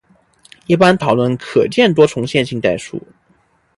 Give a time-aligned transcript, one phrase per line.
[0.65, 2.99] 一般讨论可见多重线性代数。